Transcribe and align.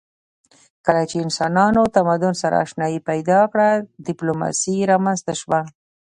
کله 0.85 1.01
چې 1.09 1.15
انسانانو 1.25 1.81
تمدن 1.97 2.33
سره 2.41 2.55
آشنايي 2.63 2.99
پیدا 3.09 3.39
کړه 3.51 3.67
ډیپلوماسي 4.05 4.75
رامنځته 4.91 5.33
شوه 5.41 5.59